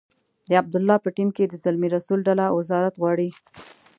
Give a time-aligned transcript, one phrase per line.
[0.49, 3.29] د عبدالله په ټیم کې د زلمي رسول ډله وزارت غواړي.